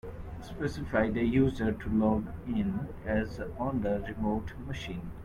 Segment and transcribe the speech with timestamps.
[0.41, 5.11] Specify the user to log in as on the remote machine.